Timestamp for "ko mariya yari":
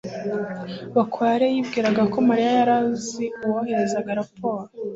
2.11-2.73